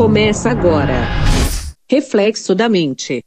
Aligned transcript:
Começa 0.00 0.48
agora. 0.48 1.02
Reflexo 1.86 2.54
da 2.54 2.70
mente. 2.70 3.22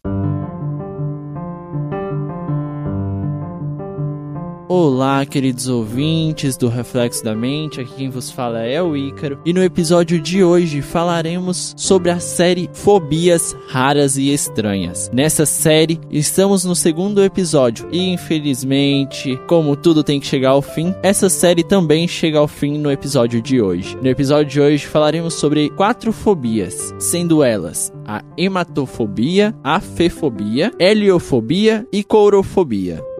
Olá, 4.75 5.23
queridos 5.23 5.67
ouvintes 5.67 6.57
do 6.57 6.67
Reflexo 6.67 7.23
da 7.23 7.35
Mente, 7.35 7.79
aqui 7.79 7.93
quem 7.93 8.09
vos 8.09 8.31
fala 8.31 8.63
é 8.63 8.81
o 8.81 8.97
Ícaro, 8.97 9.37
e 9.45 9.53
no 9.53 9.63
episódio 9.63 10.19
de 10.19 10.43
hoje 10.43 10.81
falaremos 10.81 11.75
sobre 11.77 12.09
a 12.09 12.19
série 12.19 12.67
Fobias 12.73 13.55
Raras 13.67 14.17
e 14.17 14.33
Estranhas. 14.33 15.11
Nessa 15.13 15.45
série, 15.45 16.01
estamos 16.09 16.65
no 16.65 16.75
segundo 16.75 17.23
episódio, 17.23 17.87
e 17.91 18.13
infelizmente, 18.13 19.39
como 19.47 19.75
tudo 19.75 20.03
tem 20.03 20.19
que 20.19 20.25
chegar 20.25 20.49
ao 20.49 20.61
fim, 20.63 20.91
essa 21.03 21.29
série 21.29 21.63
também 21.63 22.07
chega 22.07 22.39
ao 22.39 22.47
fim 22.47 22.79
no 22.79 22.91
episódio 22.91 23.43
de 23.43 23.61
hoje. 23.61 23.95
No 24.01 24.09
episódio 24.09 24.51
de 24.51 24.59
hoje 24.59 24.87
falaremos 24.87 25.35
sobre 25.35 25.69
quatro 25.69 26.11
fobias, 26.11 26.95
sendo 26.97 27.43
elas 27.43 27.93
a 28.07 28.23
hematofobia, 28.35 29.53
a 29.63 29.79
fefobia, 29.79 30.71
heliofobia 30.79 31.87
e 31.93 32.03
courofobia. 32.03 33.12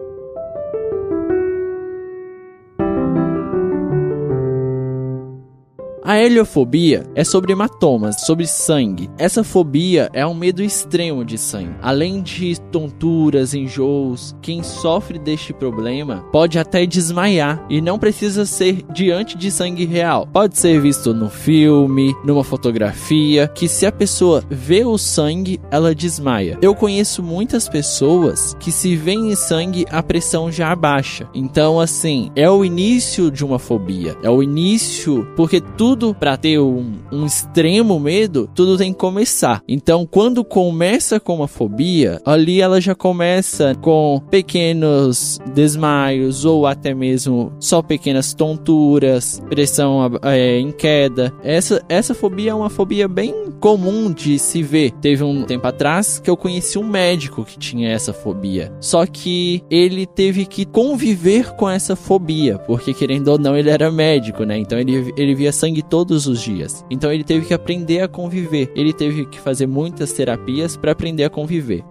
A 6.06 6.20
heliofobia 6.20 7.06
é 7.14 7.24
sobre 7.24 7.52
hematomas, 7.52 8.26
sobre 8.26 8.46
sangue. 8.46 9.08
Essa 9.16 9.42
fobia 9.42 10.10
é 10.12 10.26
um 10.26 10.34
medo 10.34 10.62
extremo 10.62 11.24
de 11.24 11.38
sangue. 11.38 11.76
Além 11.80 12.20
de 12.20 12.60
tonturas, 12.70 13.54
enjoos, 13.54 14.36
quem 14.42 14.62
sofre 14.62 15.18
deste 15.18 15.54
problema 15.54 16.22
pode 16.30 16.58
até 16.58 16.84
desmaiar 16.84 17.64
e 17.70 17.80
não 17.80 17.98
precisa 17.98 18.44
ser 18.44 18.84
diante 18.92 19.38
de 19.38 19.50
sangue 19.50 19.86
real. 19.86 20.28
Pode 20.30 20.58
ser 20.58 20.78
visto 20.78 21.14
no 21.14 21.30
filme, 21.30 22.14
numa 22.22 22.44
fotografia, 22.44 23.48
que 23.54 23.66
se 23.66 23.86
a 23.86 23.92
pessoa 23.92 24.44
vê 24.50 24.84
o 24.84 24.98
sangue, 24.98 25.58
ela 25.70 25.94
desmaia. 25.94 26.58
Eu 26.60 26.74
conheço 26.74 27.22
muitas 27.22 27.66
pessoas 27.66 28.54
que 28.60 28.70
se 28.70 28.94
veem 28.94 29.34
sangue, 29.34 29.86
a 29.90 30.02
pressão 30.02 30.52
já 30.52 30.70
abaixa. 30.70 31.26
Então, 31.32 31.80
assim, 31.80 32.30
é 32.36 32.50
o 32.50 32.62
início 32.62 33.30
de 33.30 33.42
uma 33.42 33.58
fobia. 33.58 34.14
É 34.22 34.28
o 34.28 34.42
início, 34.42 35.26
porque 35.34 35.62
tudo 35.62 35.93
tudo 35.94 36.12
para 36.12 36.36
ter 36.36 36.58
um, 36.58 36.92
um, 37.12 37.24
extremo 37.24 38.00
medo, 38.00 38.50
tudo 38.52 38.76
tem 38.76 38.92
que 38.92 38.98
começar. 38.98 39.62
Então, 39.68 40.04
quando 40.04 40.44
começa 40.44 41.20
com 41.20 41.36
uma 41.36 41.46
fobia, 41.46 42.20
ali 42.24 42.60
ela 42.60 42.80
já 42.80 42.96
começa 42.96 43.76
com 43.80 44.20
pequenos 44.28 45.38
desmaios 45.54 46.44
ou 46.44 46.66
até 46.66 46.92
mesmo 46.92 47.52
só 47.60 47.80
pequenas 47.80 48.34
tonturas, 48.34 49.40
pressão 49.48 50.18
é, 50.22 50.58
em 50.58 50.72
queda. 50.72 51.32
Essa, 51.44 51.80
essa 51.88 52.12
fobia 52.12 52.50
é 52.50 52.54
uma 52.54 52.70
fobia 52.70 53.06
bem 53.06 53.52
comum 53.60 54.12
de 54.12 54.36
se 54.38 54.62
ver. 54.62 54.90
Teve 55.00 55.22
um 55.22 55.44
tempo 55.44 55.66
atrás 55.66 56.18
que 56.18 56.28
eu 56.28 56.36
conheci 56.36 56.76
um 56.76 56.86
médico 56.86 57.44
que 57.44 57.56
tinha 57.56 57.88
essa 57.88 58.12
fobia. 58.12 58.72
Só 58.80 59.06
que 59.06 59.62
ele 59.70 60.06
teve 60.06 60.44
que 60.44 60.64
conviver 60.64 61.54
com 61.54 61.70
essa 61.70 61.94
fobia, 61.94 62.58
porque 62.58 62.92
querendo 62.92 63.28
ou 63.28 63.38
não, 63.38 63.56
ele 63.56 63.70
era 63.70 63.92
médico, 63.92 64.42
né? 64.42 64.58
Então 64.58 64.78
ele, 64.78 65.14
ele 65.16 65.34
via 65.34 65.52
sangue 65.52 65.83
todos 65.88 66.26
os 66.26 66.42
dias. 66.42 66.84
Então 66.90 67.12
ele 67.12 67.24
teve 67.24 67.46
que 67.46 67.54
aprender 67.54 68.00
a 68.00 68.08
conviver. 68.08 68.72
Ele 68.74 68.92
teve 68.92 69.26
que 69.26 69.40
fazer 69.40 69.66
muitas 69.66 70.12
terapias 70.12 70.76
para 70.76 70.92
aprender 70.92 71.24
a 71.24 71.30
conviver. 71.30 71.84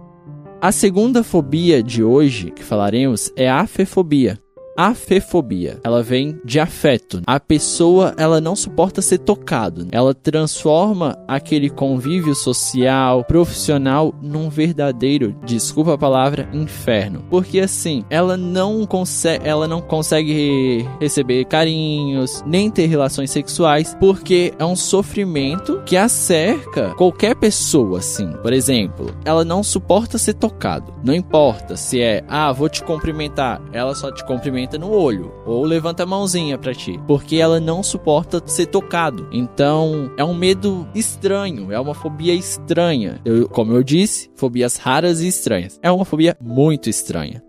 A 0.60 0.72
segunda 0.72 1.22
fobia 1.22 1.82
de 1.82 2.02
hoje 2.02 2.50
que 2.50 2.64
falaremos 2.64 3.32
é 3.36 3.48
a 3.48 3.60
afefobia. 3.60 4.43
Afefobia. 4.76 5.78
Ela 5.84 6.02
vem 6.02 6.38
de 6.44 6.58
afeto. 6.58 7.22
A 7.26 7.38
pessoa, 7.38 8.14
ela 8.16 8.40
não 8.40 8.56
suporta 8.56 9.00
ser 9.00 9.18
tocado. 9.18 9.86
Ela 9.92 10.14
transforma 10.14 11.16
aquele 11.28 11.70
convívio 11.70 12.34
social, 12.34 13.24
profissional 13.24 14.14
num 14.22 14.48
verdadeiro, 14.48 15.36
desculpa 15.44 15.94
a 15.94 15.98
palavra, 15.98 16.48
inferno. 16.52 17.24
Porque 17.30 17.60
assim, 17.60 18.04
ela 18.10 18.36
não 18.36 18.84
consegue, 18.86 19.46
ela 19.46 19.68
não 19.68 19.80
consegue 19.80 20.88
receber 21.00 21.44
carinhos, 21.44 22.42
nem 22.46 22.70
ter 22.70 22.86
relações 22.86 23.30
sexuais, 23.30 23.96
porque 24.00 24.52
é 24.58 24.64
um 24.64 24.76
sofrimento 24.76 25.82
que 25.86 25.96
a 25.96 26.08
cerca 26.08 26.94
qualquer 26.94 27.36
pessoa 27.36 27.98
assim. 27.98 28.32
Por 28.42 28.52
exemplo, 28.52 29.14
ela 29.24 29.44
não 29.44 29.62
suporta 29.62 30.18
ser 30.18 30.34
tocado. 30.34 30.92
Não 31.04 31.14
importa 31.14 31.76
se 31.76 32.00
é, 32.00 32.24
ah, 32.28 32.52
vou 32.52 32.68
te 32.68 32.82
cumprimentar, 32.82 33.60
ela 33.72 33.94
só 33.94 34.10
te 34.10 34.24
cumprimenta 34.24 34.63
no 34.78 34.90
olho 34.90 35.32
ou 35.46 35.64
levanta 35.64 36.02
a 36.02 36.06
mãozinha 36.06 36.58
para 36.58 36.74
ti, 36.74 37.00
porque 37.06 37.36
ela 37.36 37.60
não 37.60 37.82
suporta 37.82 38.42
ser 38.46 38.66
tocado. 38.66 39.28
Então, 39.30 40.10
é 40.16 40.24
um 40.24 40.34
medo 40.34 40.88
estranho, 40.94 41.70
é 41.70 41.78
uma 41.78 41.94
fobia 41.94 42.34
estranha. 42.34 43.20
Eu, 43.24 43.48
como 43.48 43.72
eu 43.72 43.82
disse, 43.82 44.30
fobias 44.34 44.76
raras 44.76 45.20
e 45.20 45.28
estranhas. 45.28 45.78
É 45.82 45.90
uma 45.90 46.04
fobia 46.04 46.36
muito 46.40 46.88
estranha. 46.88 47.42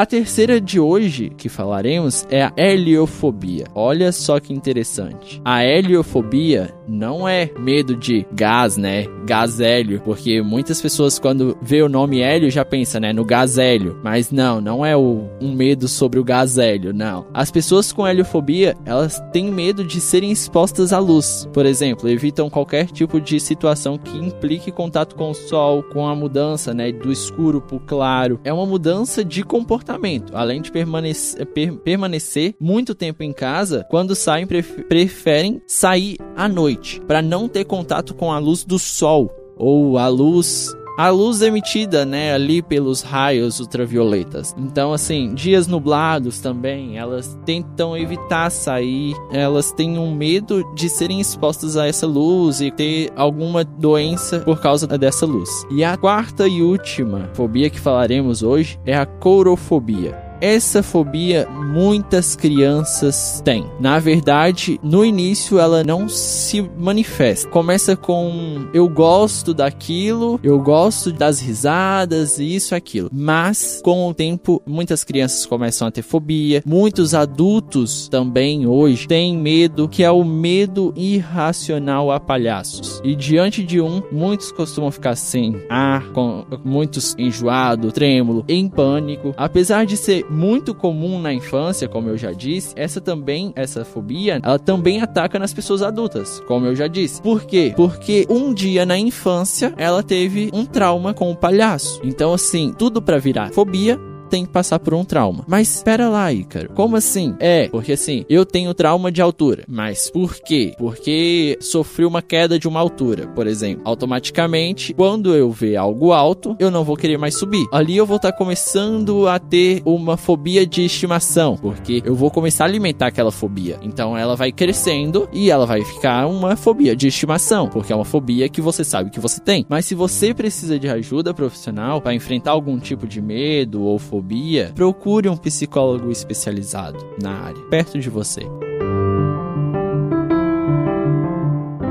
A 0.00 0.06
terceira 0.06 0.58
de 0.58 0.80
hoje 0.80 1.28
que 1.28 1.50
falaremos 1.50 2.26
é 2.30 2.44
a 2.44 2.52
heliofobia. 2.56 3.66
Olha 3.74 4.10
só 4.12 4.40
que 4.40 4.50
interessante. 4.50 5.42
A 5.44 5.62
heliofobia 5.62 6.74
não 6.88 7.28
é 7.28 7.50
medo 7.58 7.94
de 7.94 8.26
gás, 8.32 8.78
né? 8.78 9.04
Gás 9.26 9.60
hélio, 9.60 10.00
porque 10.02 10.40
muitas 10.40 10.80
pessoas 10.80 11.18
quando 11.18 11.54
vê 11.60 11.82
o 11.82 11.88
nome 11.88 12.22
hélio 12.22 12.50
já 12.50 12.64
pensa, 12.64 12.98
né, 12.98 13.12
no 13.12 13.26
gás 13.26 13.58
hélio. 13.58 14.00
Mas 14.02 14.32
não, 14.32 14.58
não 14.58 14.86
é 14.86 14.96
o, 14.96 15.28
um 15.38 15.52
medo 15.52 15.86
sobre 15.86 16.18
o 16.18 16.24
gás 16.24 16.56
hélio, 16.56 16.94
não. 16.94 17.26
As 17.34 17.50
pessoas 17.50 17.92
com 17.92 18.08
heliofobia, 18.08 18.74
elas 18.86 19.20
têm 19.34 19.52
medo 19.52 19.84
de 19.84 20.00
serem 20.00 20.30
expostas 20.30 20.94
à 20.94 20.98
luz. 20.98 21.46
Por 21.52 21.66
exemplo, 21.66 22.08
evitam 22.08 22.48
qualquer 22.48 22.86
tipo 22.86 23.20
de 23.20 23.38
situação 23.38 23.98
que 23.98 24.16
implique 24.16 24.72
contato 24.72 25.14
com 25.14 25.28
o 25.28 25.34
sol, 25.34 25.82
com 25.82 26.08
a 26.08 26.16
mudança, 26.16 26.72
né, 26.72 26.90
do 26.90 27.12
escuro 27.12 27.60
para 27.60 27.76
o 27.76 27.80
claro. 27.80 28.40
É 28.42 28.50
uma 28.50 28.64
mudança 28.64 29.22
de 29.22 29.44
comportamento 29.44 29.89
comportamento. 29.90 30.36
Além 30.36 30.62
de 30.62 30.70
permanecer, 30.70 31.46
per, 31.46 31.72
permanecer 31.78 32.54
muito 32.60 32.94
tempo 32.94 33.22
em 33.22 33.32
casa, 33.32 33.86
quando 33.90 34.14
saem, 34.14 34.46
preferem 34.46 35.60
sair 35.66 36.16
à 36.36 36.48
noite, 36.48 37.00
para 37.06 37.20
não 37.20 37.48
ter 37.48 37.64
contato 37.64 38.14
com 38.14 38.32
a 38.32 38.38
luz 38.38 38.64
do 38.64 38.78
sol 38.78 39.30
ou 39.56 39.98
a 39.98 40.08
luz 40.08 40.74
a 41.00 41.08
luz 41.08 41.40
emitida, 41.40 42.04
né, 42.04 42.34
ali 42.34 42.60
pelos 42.60 43.00
raios 43.00 43.58
ultravioletas. 43.58 44.54
Então, 44.58 44.92
assim, 44.92 45.32
dias 45.32 45.66
nublados 45.66 46.40
também, 46.40 46.98
elas 46.98 47.38
tentam 47.46 47.96
evitar 47.96 48.50
sair, 48.50 49.14
elas 49.32 49.72
têm 49.72 49.98
um 49.98 50.14
medo 50.14 50.62
de 50.74 50.90
serem 50.90 51.18
expostas 51.18 51.78
a 51.78 51.86
essa 51.86 52.06
luz 52.06 52.60
e 52.60 52.70
ter 52.70 53.10
alguma 53.16 53.64
doença 53.64 54.40
por 54.40 54.60
causa 54.60 54.86
dessa 54.86 55.24
luz. 55.24 55.48
E 55.70 55.82
a 55.82 55.96
quarta 55.96 56.46
e 56.46 56.62
última 56.62 57.30
fobia 57.32 57.70
que 57.70 57.80
falaremos 57.80 58.42
hoje 58.42 58.78
é 58.84 58.94
a 58.94 59.06
courofobia. 59.06 60.29
Essa 60.40 60.82
fobia 60.82 61.46
muitas 61.48 62.34
crianças 62.34 63.42
têm. 63.44 63.66
Na 63.78 63.98
verdade, 63.98 64.80
no 64.82 65.04
início 65.04 65.58
ela 65.58 65.84
não 65.84 66.08
se 66.08 66.62
manifesta. 66.78 67.48
Começa 67.48 67.94
com 67.94 68.66
eu 68.72 68.88
gosto 68.88 69.52
daquilo, 69.52 70.40
eu 70.42 70.58
gosto 70.58 71.12
das 71.12 71.40
risadas, 71.40 72.38
isso 72.38 72.74
aquilo. 72.74 73.10
Mas 73.12 73.80
com 73.84 74.08
o 74.08 74.14
tempo, 74.14 74.62
muitas 74.66 75.04
crianças 75.04 75.44
começam 75.44 75.88
a 75.88 75.90
ter 75.90 76.02
fobia. 76.02 76.62
Muitos 76.64 77.14
adultos 77.14 78.08
também 78.08 78.66
hoje 78.66 79.06
têm 79.06 79.36
medo, 79.36 79.88
que 79.88 80.02
é 80.02 80.10
o 80.10 80.24
medo 80.24 80.92
irracional 80.96 82.10
a 82.10 82.18
palhaços. 82.18 83.00
E 83.04 83.14
diante 83.14 83.62
de 83.62 83.80
um, 83.80 84.02
muitos 84.10 84.52
costumam 84.52 84.90
ficar 84.90 85.16
sem 85.16 85.60
ar, 85.68 86.10
com 86.12 86.44
muitos 86.64 87.14
enjoado, 87.18 87.92
trêmulo, 87.92 88.44
em 88.48 88.68
pânico. 88.68 89.34
Apesar 89.36 89.84
de 89.84 89.96
ser 89.96 90.24
muito 90.30 90.74
comum 90.74 91.20
na 91.20 91.32
infância, 91.32 91.88
como 91.88 92.08
eu 92.08 92.16
já 92.16 92.32
disse, 92.32 92.72
essa 92.76 93.00
também, 93.00 93.52
essa 93.56 93.84
fobia, 93.84 94.40
ela 94.42 94.58
também 94.58 95.00
ataca 95.00 95.38
nas 95.38 95.52
pessoas 95.52 95.82
adultas, 95.82 96.40
como 96.46 96.66
eu 96.66 96.76
já 96.76 96.86
disse. 96.86 97.20
Por 97.20 97.44
quê? 97.44 97.72
Porque 97.76 98.26
um 98.30 98.54
dia 98.54 98.86
na 98.86 98.98
infância 98.98 99.74
ela 99.76 100.02
teve 100.02 100.50
um 100.52 100.64
trauma 100.64 101.12
com 101.12 101.30
o 101.30 101.36
palhaço. 101.36 102.00
Então, 102.04 102.32
assim, 102.32 102.72
tudo 102.76 103.02
para 103.02 103.18
virar 103.18 103.50
fobia 103.50 103.98
tem 104.30 104.46
que 104.46 104.52
passar 104.52 104.78
por 104.78 104.94
um 104.94 105.04
trauma. 105.04 105.44
Mas 105.46 105.76
espera 105.76 106.08
lá, 106.08 106.32
Ícaro. 106.32 106.70
Como 106.72 106.96
assim? 106.96 107.34
É, 107.40 107.68
porque 107.68 107.92
assim, 107.92 108.24
eu 108.28 108.46
tenho 108.46 108.72
trauma 108.72 109.10
de 109.10 109.20
altura. 109.20 109.64
Mas 109.68 110.08
por 110.10 110.36
quê? 110.36 110.74
Porque 110.78 111.58
sofri 111.60 112.04
uma 112.04 112.22
queda 112.22 112.58
de 112.58 112.68
uma 112.68 112.80
altura, 112.80 113.26
por 113.28 113.46
exemplo. 113.46 113.82
Automaticamente, 113.84 114.94
quando 114.94 115.34
eu 115.34 115.50
ver 115.50 115.76
algo 115.76 116.12
alto, 116.12 116.56
eu 116.58 116.70
não 116.70 116.84
vou 116.84 116.96
querer 116.96 117.18
mais 117.18 117.36
subir. 117.36 117.66
Ali 117.72 117.96
eu 117.96 118.06
vou 118.06 118.16
estar 118.16 118.32
tá 118.32 118.38
começando 118.38 119.26
a 119.26 119.38
ter 119.38 119.82
uma 119.84 120.16
fobia 120.16 120.64
de 120.64 120.84
estimação, 120.84 121.56
porque 121.56 122.02
eu 122.04 122.14
vou 122.14 122.30
começar 122.30 122.64
a 122.64 122.68
alimentar 122.68 123.08
aquela 123.08 123.32
fobia. 123.32 123.78
Então 123.82 124.16
ela 124.16 124.36
vai 124.36 124.52
crescendo 124.52 125.28
e 125.32 125.50
ela 125.50 125.66
vai 125.66 125.84
ficar 125.84 126.26
uma 126.26 126.54
fobia 126.54 126.94
de 126.94 127.08
estimação, 127.08 127.68
porque 127.68 127.92
é 127.92 127.96
uma 127.96 128.04
fobia 128.04 128.48
que 128.48 128.60
você 128.60 128.84
sabe 128.84 129.10
que 129.10 129.18
você 129.18 129.40
tem. 129.40 129.66
Mas 129.68 129.86
se 129.86 129.94
você 129.94 130.32
precisa 130.32 130.78
de 130.78 130.88
ajuda 130.88 131.34
profissional 131.34 132.00
para 132.00 132.14
enfrentar 132.14 132.52
algum 132.52 132.78
tipo 132.78 133.06
de 133.06 133.20
medo 133.20 133.82
ou 133.82 133.98
fobia, 133.98 134.19
fobia, 134.20 134.70
procure 134.74 135.28
um 135.28 135.36
psicólogo 135.36 136.10
especializado 136.10 136.98
na 137.20 137.32
área, 137.32 137.62
perto 137.70 137.98
de 137.98 138.10
você. 138.10 138.42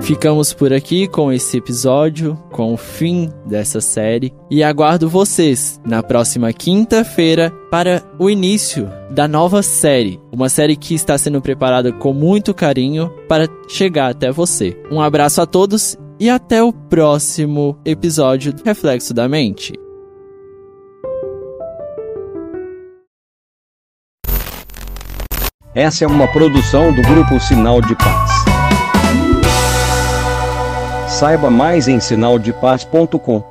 Ficamos 0.02 0.54
por 0.54 0.72
aqui 0.72 1.08
com 1.08 1.32
esse 1.32 1.58
episódio, 1.58 2.36
com 2.52 2.74
o 2.74 2.78
fim 2.78 3.30
dessa 3.46 3.82
série 3.82 4.34
e 4.50 4.64
aguardo 4.64 5.10
vocês 5.10 5.80
na 5.86 6.02
próxima 6.02 6.54
quinta-feira 6.54 7.52
para 7.70 8.02
o 8.18 8.30
início 8.30 8.90
da 9.12 9.28
nova 9.28 9.62
série, 9.62 10.20
uma 10.32 10.50
série 10.50 10.76
que 10.76 10.94
está 10.94 11.18
sendo 11.18 11.42
preparada 11.42 11.92
com 11.92 12.14
muito 12.14 12.54
carinho 12.54 13.12
para 13.28 13.48
chegar 13.68 14.10
até 14.10 14.32
você. 14.32 14.80
Um 14.90 15.02
abraço 15.02 15.42
a 15.42 15.46
todos 15.46 15.98
e 16.20 16.30
até 16.30 16.64
o 16.64 16.72
próximo 16.72 17.78
episódio 17.84 18.54
do 18.54 18.64
Reflexo 18.64 19.14
da 19.14 19.28
Mente. 19.28 19.74
Essa 25.74 26.04
é 26.04 26.08
uma 26.08 26.28
produção 26.28 26.92
do 26.92 27.02
grupo 27.04 27.40
Sinal 27.40 27.80
de 27.80 27.96
Paz. 27.96 28.32
Saiba 31.08 31.52
mais 31.52 31.88
em 31.88 32.00
sinaldepaz.com. 32.00 33.44